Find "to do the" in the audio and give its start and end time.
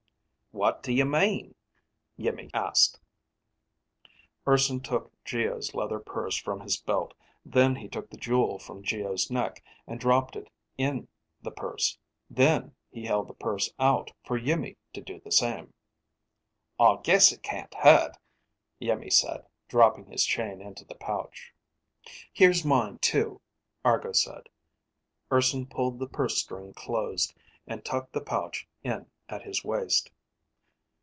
14.91-15.31